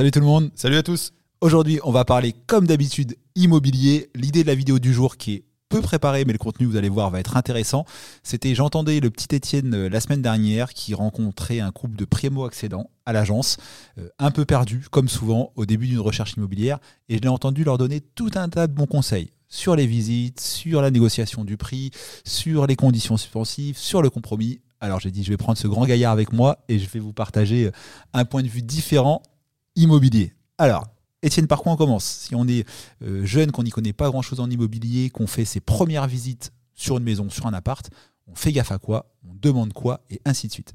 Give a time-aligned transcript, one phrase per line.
[0.00, 0.50] Salut tout le monde.
[0.54, 1.12] Salut à tous.
[1.42, 4.08] Aujourd'hui, on va parler comme d'habitude immobilier.
[4.14, 6.88] L'idée de la vidéo du jour qui est peu préparée, mais le contenu, vous allez
[6.88, 7.84] voir, va être intéressant.
[8.22, 12.88] C'était, j'entendais le petit Étienne euh, la semaine dernière qui rencontrait un couple de primo-accédants
[13.04, 13.58] à l'agence,
[13.98, 16.78] euh, un peu perdu, comme souvent, au début d'une recherche immobilière.
[17.10, 20.40] Et je l'ai entendu leur donner tout un tas de bons conseils sur les visites,
[20.40, 21.90] sur la négociation du prix,
[22.24, 24.60] sur les conditions suspensives, sur le compromis.
[24.80, 27.12] Alors j'ai dit, je vais prendre ce grand gaillard avec moi et je vais vous
[27.12, 27.72] partager euh,
[28.14, 29.20] un point de vue différent
[29.80, 30.34] immobilier.
[30.58, 30.86] Alors,
[31.22, 32.66] Étienne, par quoi on commence Si on est
[33.02, 36.96] euh, jeune, qu'on n'y connaît pas grand-chose en immobilier, qu'on fait ses premières visites sur
[36.96, 37.90] une maison, sur un appart,
[38.26, 40.74] on fait gaffe à quoi On demande quoi Et ainsi de suite.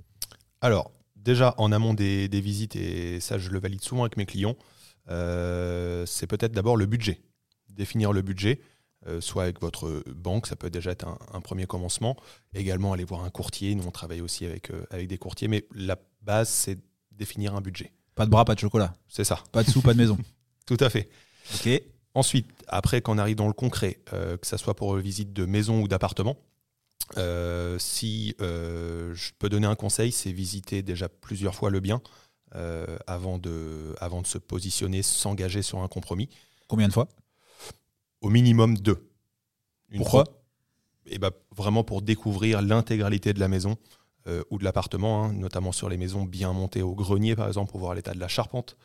[0.61, 4.55] Alors, déjà, en amont des, visites, et ça je le valide souvent avec mes clients,
[5.09, 7.21] euh, c'est peut-être d'abord le budget.
[7.69, 8.61] Définir le budget,
[9.07, 12.15] euh, soit avec votre banque, ça peut déjà être un, premier commencement.
[12.53, 13.73] Également, aller voir un courtier.
[13.73, 16.77] Nous, on travaille aussi avec, avec des courtiers, mais la base, c'est
[17.11, 17.94] définir un budget.
[18.15, 18.93] Pas de bras, pas de chocolat.
[19.07, 19.43] C'est ça.
[19.51, 20.17] Pas de sous, pas de maison.
[20.65, 21.09] Tout à fait.
[21.53, 21.69] Ok.
[22.13, 25.45] Ensuite, après, quand on arrive dans le concret, euh, que ce soit pour visite de
[25.45, 26.37] maison ou d'appartement,
[27.17, 32.01] euh, si euh, je peux donner un conseil, c'est visiter déjà plusieurs fois le bien
[33.05, 36.29] avant, de, avant de se positionner, s'engager sur un compromis.
[36.69, 37.09] Combien de fois?
[38.21, 39.09] Au minimum deux.
[39.93, 40.23] Pourquoi?
[41.05, 43.75] et eh ben, Vraiment pour découvrir l'intégralité de la maison,
[44.27, 47.71] euh, ou de l'appartement, hein, notamment sur les maisons bien montées au grenier, par exemple,
[47.71, 48.75] pour voir l'état de la charpente.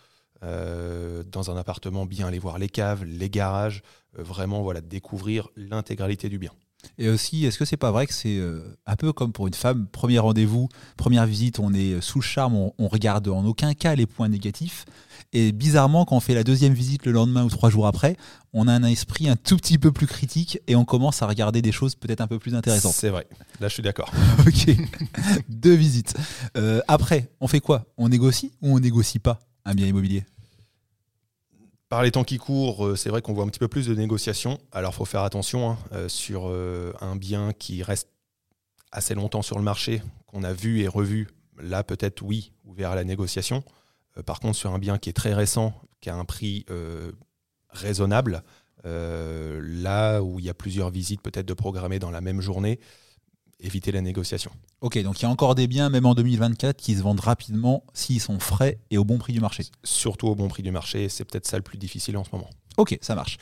[0.42, 3.82] Euh, dans un appartement, bien aller voir les caves, les garages,
[4.18, 6.52] euh, vraiment voilà, découvrir l'intégralité du bien.
[6.98, 8.40] Et aussi, est-ce que c'est pas vrai que c'est
[8.86, 12.54] un peu comme pour une femme, premier rendez-vous, première visite, on est sous le charme,
[12.54, 14.84] on, on regarde en aucun cas les points négatifs.
[15.32, 18.16] Et bizarrement, quand on fait la deuxième visite le lendemain ou trois jours après,
[18.52, 21.62] on a un esprit un tout petit peu plus critique et on commence à regarder
[21.62, 22.94] des choses peut-être un peu plus intéressantes.
[22.94, 23.26] C'est vrai.
[23.60, 24.12] Là, je suis d'accord.
[24.46, 24.76] ok.
[25.48, 26.14] Deux visites.
[26.56, 27.86] Euh, après, on fait quoi?
[27.96, 30.24] On négocie ou on négocie pas un bien immobilier?
[31.90, 33.94] Par les temps qui courent, euh, c'est vrai qu'on voit un petit peu plus de
[33.94, 34.58] négociations.
[34.72, 36.46] Alors, il faut faire attention hein, euh, sur
[37.02, 38.08] un bien qui reste
[38.92, 41.28] assez longtemps sur le marché, qu'on a vu et revu.
[41.58, 43.62] Là, peut-être oui, ouvert à la négociation.
[44.16, 47.12] Euh, par contre, sur un bien qui est très récent, qui a un prix euh,
[47.70, 48.42] raisonnable,
[48.86, 52.80] euh, là où il y a plusieurs visites peut-être de programmer dans la même journée,
[53.62, 54.50] éviter la négociation.
[54.80, 57.84] Ok, donc il y a encore des biens, même en 2024, qui se vendent rapidement
[57.92, 59.64] s'ils sont frais et au bon prix du marché.
[59.84, 62.50] Surtout au bon prix du marché, c'est peut-être ça le plus difficile en ce moment.
[62.76, 63.36] Ok, ça marche.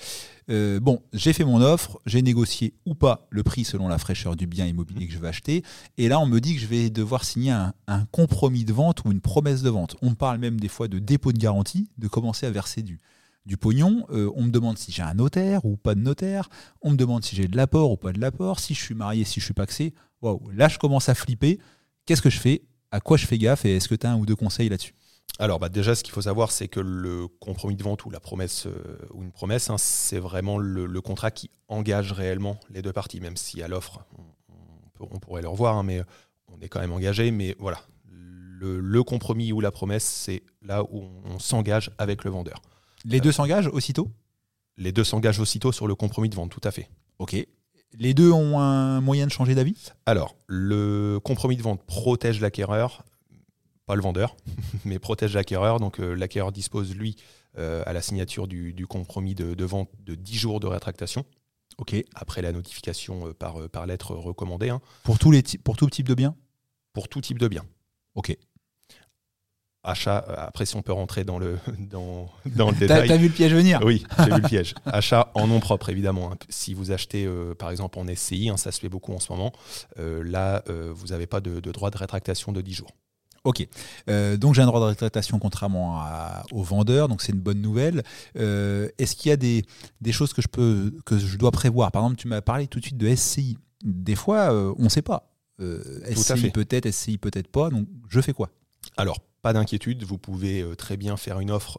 [0.50, 4.34] Euh, bon, j'ai fait mon offre, j'ai négocié ou pas le prix selon la fraîcheur
[4.34, 5.62] du bien immobilier que je vais acheter.
[5.96, 7.72] Et là, on me dit que je vais devoir signer un,
[8.10, 9.96] compromis de vente ou une promesse de vente.
[10.02, 12.98] On parle même des fois de dépôt de garantie, de commencer à verser du,
[13.48, 14.06] du pognon.
[14.10, 16.48] Euh, on me demande si j'ai un notaire ou pas de notaire.
[16.82, 19.25] On me demande si j'ai de l'apport ou pas de l'apport, si je suis marié,
[19.25, 19.94] si je suis paxé.
[20.22, 21.58] Waouh, là, je commence à flipper.
[22.06, 22.62] Qu'est-ce que je fais?
[22.91, 24.94] À quoi je fais gaffe Et est-ce que tu as un ou deux conseils là-dessus?
[25.38, 28.20] Alors bah, déjà, ce qu'il faut savoir, c'est que le compromis de vente ou la
[28.20, 32.92] promesse euh, ou une promesse, hein, c'est vraiment le, contrat qui engage réellement les deux
[32.92, 34.04] parties, même si à l'offre,
[35.00, 36.03] on, pourrait le revoir, hein, mais
[36.48, 37.31] on est quand même engagé.
[37.31, 37.78] Mais voilà,
[38.10, 42.60] le, compromis ou la promesse, c'est là où on, s'engage avec le vendeur.
[43.04, 44.10] Les deux s'engagent aussitôt?
[44.76, 46.88] Les deux s'engagent aussitôt sur le compromis de vente, tout à fait.
[47.19, 47.36] Ok.
[47.94, 49.92] Les deux ont un moyen de changer d'avis?
[50.06, 53.04] Alors, le compromis de vente protège l'acquéreur
[53.88, 54.37] pas le vendeur,
[54.84, 55.81] mais protège l'acquéreur.
[55.81, 57.16] Donc euh, l'acquéreur dispose, lui,
[57.56, 61.25] euh, à la signature du, compromis de, vente de 10 jours de rétractation.
[61.78, 61.97] Ok.
[62.14, 64.69] Après la notification euh, par, par lettre recommandée.
[64.69, 64.81] Hein.
[65.03, 66.37] Pour, tous les pour tout type de biens
[66.92, 67.64] Pour tout type de biens.
[68.14, 68.37] Ok.
[69.84, 73.08] Achat, après si on peut rentrer dans le, dans, dans le détail.
[73.08, 73.80] T'as vu le piège venir?
[73.84, 74.74] Oui, j'ai vu le piège.
[74.86, 76.32] Achat en nom propre, évidemment.
[76.32, 76.36] Hein.
[76.48, 77.28] Si vous achetez,
[77.58, 79.52] par exemple, en SCI, hein, ça se fait beaucoup en ce moment,
[79.96, 82.90] là, vous n'avez pas de, de, droit de rétractation de 10 jours.
[83.44, 83.66] Ok,
[84.10, 86.02] euh, donc j'ai un droit de rétractation contrairement
[86.52, 88.02] aux vendeurs, donc c'est une bonne nouvelle.
[88.36, 89.64] Euh, est-ce qu'il y a des,
[90.12, 91.92] choses que je, peux, que je dois prévoir?
[91.92, 93.56] Par exemple, tu m'as parlé tout de suite de SCI.
[93.82, 95.32] Des fois, euh, on ne sait pas.
[95.58, 98.50] SCI peut-être, SCI peut-être pas, donc je fais quoi?
[98.96, 101.79] Alors, pas d'inquiétude, vous pouvez très bien faire une offre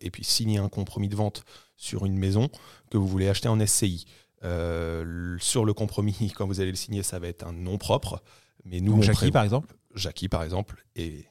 [0.00, 1.44] et puis signer un compromis de vente
[1.76, 2.48] sur une maison
[2.90, 4.06] que vous voulez acheter en SCI.
[4.40, 8.22] sur le compromis, quand vous allez le signer, ça va être un nom propre.
[8.64, 11.26] Mais nous, donc, Jackie, par exemple Jackie, par exemple, et.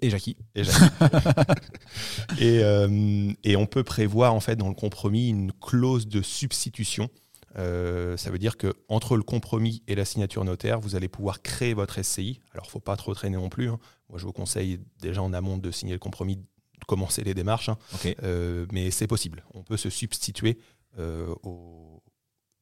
[0.00, 0.36] Et Jackie.
[2.38, 7.08] Et, euh, et, on peut prévoir, en fait, dans le compromis, une clause de substitution.
[7.56, 11.42] Euh, ça veut dire que entre le compromis et la signature notaire, vous allez pouvoir
[11.42, 12.40] créer votre SCI.
[12.52, 13.68] Alors, il ne faut pas trop traîner non plus.
[13.68, 13.78] Hein.
[14.08, 17.68] Moi, je vous conseille déjà en amont de signer le compromis, de commencer les démarches.
[17.68, 17.76] Hein.
[18.22, 19.44] Euh, mais c'est possible.
[19.54, 20.58] On peut se substituer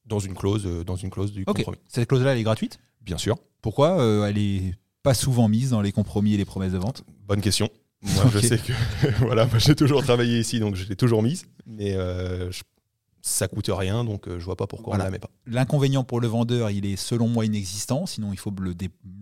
[0.05, 1.77] dans une clause, dans une clause du compromis.
[1.87, 2.79] Cette clause-là, elle est gratuite?
[3.01, 3.37] Bien sûr.
[3.61, 7.03] Pourquoi elle est pas souvent mise dans les compromis et les promesses de vente?
[7.27, 7.69] Bonne question.
[8.01, 8.73] Moi, je sais que
[9.19, 12.63] voilà, moi j'ai toujours travaillé ici, donc je l'ai toujours mise, mais euh, je-
[13.21, 15.03] ça coûte rien, donc euh, je vois pas pourquoi Voilà.
[15.03, 15.29] on la met pas.
[15.45, 18.73] L'inconvénient pour le vendeur, il est selon moi inexistant, sinon il faut le,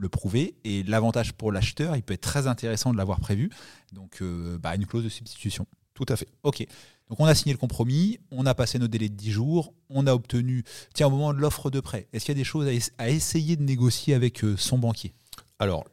[0.09, 0.55] prouver.
[0.63, 3.49] Et l'avantage pour l'acheteur, il peut être très intéressant de l'avoir prévu.
[3.93, 5.65] Donc, euh, bah, une clause de substitution.
[5.93, 6.27] Tout à fait.
[6.43, 6.65] Ok.
[7.09, 10.05] Donc, on a signé le compromis, on a passé notre délai de 10 jours, on
[10.07, 10.63] a obtenu.
[10.93, 12.91] Tiens, au moment de l'offre de prêt, est-ce qu'il y a des choses à, es-
[12.99, 15.13] à essayer de négocier avec euh, son banquier?
[15.57, 15.85] Alors,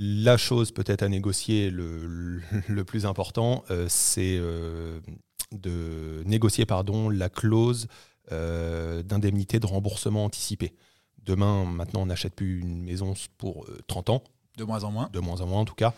[0.00, 5.00] la chose peut-être à négocier le, le- le plus important, euh, c'est euh,
[5.52, 7.86] de négocier pardon, la clause
[8.32, 10.74] euh, d'indemnité de remboursement anticipé.
[11.24, 14.22] Demain, maintenant, on n'achète plus une maison pour euh, 30 ans,
[14.56, 15.08] De moins en moins.
[15.12, 15.94] de moins en moins en tout cas.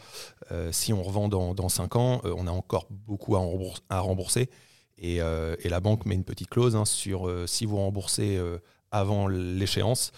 [0.51, 3.83] Euh, si on revend dans, dans 5 ans, euh, on a encore beaucoup à, rembourse-
[3.89, 4.51] à rembourser.
[4.99, 8.37] Et, euh, et la banque met une petite clause hein, sur euh, si vous remboursez
[8.37, 8.59] euh,
[8.91, 10.13] avant l'échéance,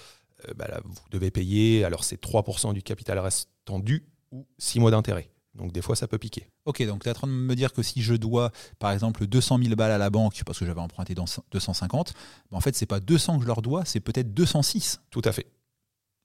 [0.48, 4.80] euh, bah là, vous devez payer, alors c'est 3% du capital restant dû ou 6
[4.80, 5.28] mois d'intérêt.
[5.54, 6.48] Donc des fois, ça peut piquer.
[6.64, 9.26] Ok, donc tu es en train de me dire que si je dois, par exemple,
[9.26, 12.14] 200 000 balles à la banque, parce que j'avais emprunté dans 250,
[12.50, 15.02] bah, en fait, c'est pas 200 que je leur dois, c'est peut-être 206.
[15.10, 15.46] Tout à fait.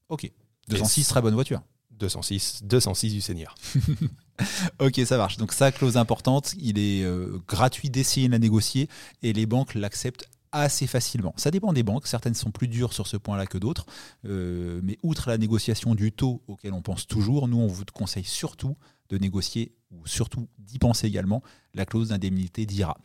[0.08, 0.30] Ok.
[0.68, 1.62] 206, très bonne voiture.
[1.90, 3.54] 206, 206 du Seigneur.
[4.78, 5.36] Ok, ça marche.
[5.36, 8.88] Donc ça, clause importante, il est euh, gratuit d'essayer de la négocier
[9.22, 11.34] et les banques l'acceptent assez facilement.
[11.36, 13.86] Ça dépend des banques, certaines sont plus dures sur ce point-là que d'autres,
[14.24, 18.24] Euh, mais outre la négociation du taux auquel on pense toujours, nous on vous conseille
[18.24, 18.76] surtout
[19.08, 21.42] de négocier ou surtout d'y penser également
[21.74, 22.98] la clause d'indemnité d'IRA.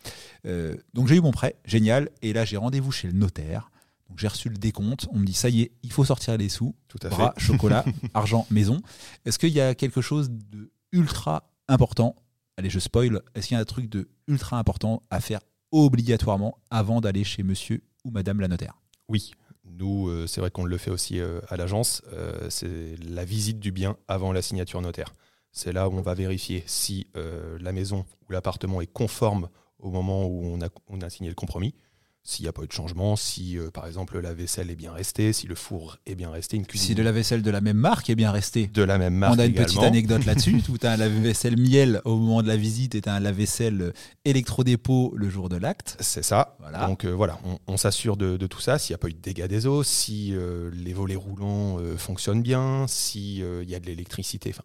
[0.45, 3.69] Euh, donc j'ai eu mon prêt, génial, et là j'ai rendez-vous chez le notaire.
[4.09, 6.49] Donc j'ai reçu le décompte, on me dit ça y est, il faut sortir les
[6.49, 7.45] sous, Tout à bras, fait.
[7.45, 8.81] chocolat, argent, maison.
[9.25, 12.15] Est-ce qu'il y a quelque chose de ultra important?
[12.57, 13.21] Allez, je spoil.
[13.33, 15.39] Est-ce qu'il y a un truc de ultra important à faire
[15.73, 18.79] obligatoirement avant d'aller chez monsieur ou madame la notaire
[19.09, 19.31] Oui,
[19.65, 22.01] nous, euh, c'est vrai qu'on le fait aussi euh, à l'agence.
[22.13, 25.13] euh, c'est la visite du bien avant la signature notaire.
[25.51, 30.25] C'est là où on va vérifier si la maison ou l'appartement est conforme au moment
[30.25, 31.75] où on a signé le compromis.
[32.25, 34.93] S'il n'y a pas eu de changement, si euh, par exemple la vaisselle est bien
[34.93, 37.59] restée, si le four est bien resté, une cuisine Si de la vaisselle de la
[37.59, 38.67] même marque est bien restée.
[38.67, 39.65] de la même marque On a une également.
[39.67, 40.61] petite anecdote là-dessus.
[40.65, 43.91] Tout un lave-vaisselle miel au moment de la visite et un lave-vaisselle
[44.23, 45.97] électrodépôt le jour de l'acte.
[45.99, 46.55] C'est ça.
[46.59, 46.87] Voilà.
[46.87, 48.77] Donc euh, voilà, on, on s'assure de, de tout ça.
[48.79, 52.41] S'il n'y a pas eu de dégâts des eaux, si euh, les volets roulants fonctionnent
[52.41, 54.51] bien, s'il y a de l'électricité.
[54.51, 54.63] Enfin,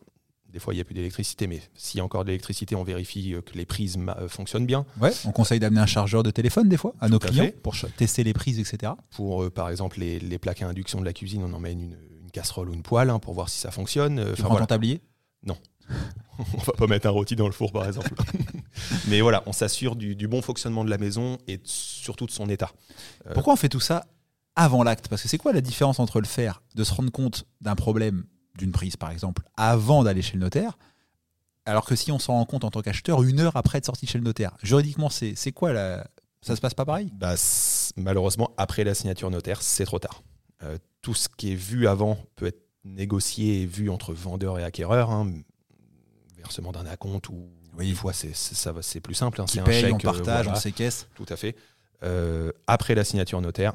[0.51, 2.83] des fois, il n'y a plus d'électricité, mais s'il y a encore de l'électricité, on
[2.85, 4.87] vérifie euh, que les prises euh, fonctionnent bien.
[5.01, 7.53] Ouais, on conseille d'amener un chargeur de téléphone des fois à nos à clients fait.
[7.63, 8.93] pour tester les prises, etc.
[9.11, 11.97] Pour, euh, par exemple, les, les plaques à induction de la cuisine, on emmène une,
[12.23, 14.19] une casserole ou une poêle hein, pour voir si ça fonctionne.
[14.19, 14.67] Euh, Tu Enfin, prends voilà.
[14.67, 15.01] ton tablier
[16.39, 18.13] On va pas mettre un rôti dans le four, par exemple.
[19.09, 22.49] mais voilà, on s'assure du, du bon fonctionnement de la maison et surtout de son
[22.49, 22.71] état.
[23.27, 24.07] Euh, Pourquoi on fait tout ça
[24.55, 25.09] avant l'acte?
[25.09, 28.25] Parce que c'est quoi la différence entre le faire, de se rendre compte d'un problème,
[28.59, 30.77] d'une prise par exemple, avant d'aller chez le notaire,
[31.65, 34.07] alors que si on s'en rend compte en tant qu'acheteur une heure après être sorti
[34.07, 36.07] chez le notaire Juridiquement, c'est quoi la...
[36.43, 37.11] Ça se passe pas pareil?
[37.15, 37.35] Bah,
[37.97, 40.23] malheureusement, après la signature notaire, c'est trop tard.
[40.63, 44.65] Euh, tout ce qui est vu avant peut être négocié et vu entre vendeur et
[44.65, 45.11] acquéreur.
[45.11, 45.31] hein.
[46.37, 47.89] Versement d'un acompte ou Oui.
[47.91, 49.41] des fois c'est c'est- ça va- c'est plus simple.
[49.41, 49.47] hein.
[49.49, 51.09] C'est un paye, chèque, on euh, partage, voilà, on séquestre.
[51.15, 51.57] Tout à fait.
[52.05, 53.75] Euh, après la signature notaire,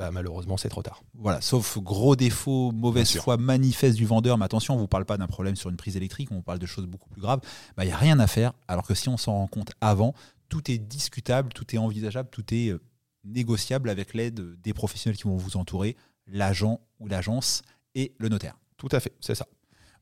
[0.00, 1.02] bah, malheureusement c'est trop tard.
[1.12, 4.38] Voilà, sauf gros défaut, mauvaise foi manifeste du vendeur.
[4.38, 6.42] Mais attention, on ne vous parle pas d'un problème sur une prise électrique, on vous
[6.42, 7.40] parle de choses beaucoup plus graves.
[7.76, 8.54] Il n'y a rien à faire.
[8.66, 10.14] Alors que si on s'en rend compte avant,
[10.48, 12.80] tout est discutable, tout est envisageable, tout est euh,
[13.24, 17.60] négociable avec l'aide des professionnels qui vont vous entourer, l'agent ou l'agence
[17.94, 18.56] et le notaire.
[18.78, 19.46] Tout à fait, c'est ça.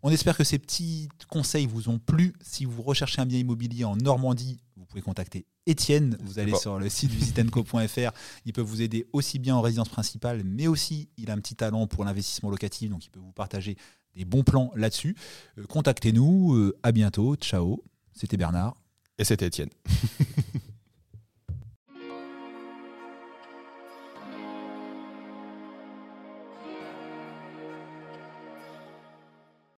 [0.03, 2.35] On espère que ces petits conseils vous ont plu.
[2.41, 6.17] Si vous recherchez un bien immobilier en Normandie, vous pouvez contacter Étienne.
[6.23, 8.13] Vous allez sur le site visitenco.fr.
[8.45, 11.57] Il peut vous aider aussi bien en résidence principale, mais aussi il a un petit
[11.57, 13.77] talent pour l'investissement locatif, donc il peut vous partager
[14.15, 15.17] des bons plans là-dessus.
[15.59, 16.55] Euh, Contactez-nous.
[16.55, 17.37] Euh, à bientôt.
[17.37, 17.83] Ciao.
[18.13, 18.75] C'était Bernard.
[19.19, 19.71] Et c'était Étienne.